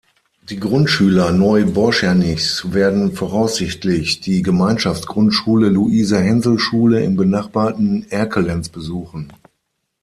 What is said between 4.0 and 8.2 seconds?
die Gemeinschaftsgrundschule Luise-Hensel-Schule im benachbarten